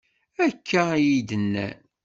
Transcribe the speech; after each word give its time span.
Akka 0.45 0.83
iy-d-nnan. 0.97 1.77